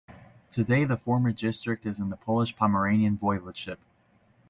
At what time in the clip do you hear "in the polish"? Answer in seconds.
1.99-2.55